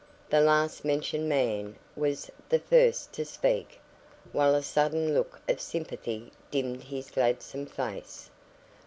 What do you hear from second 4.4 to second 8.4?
a sudden look of sympathy dimmed his gladsome face.